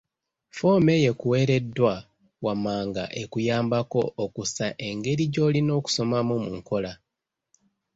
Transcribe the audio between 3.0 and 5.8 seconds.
ekuyambako okussa engeri gy'olina